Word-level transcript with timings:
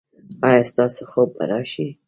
ایا 0.47 0.61
ستاسو 0.71 1.01
خوب 1.11 1.29
به 1.37 1.43
راشي؟ 1.51 1.85